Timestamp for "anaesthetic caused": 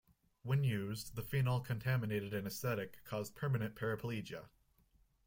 2.33-3.35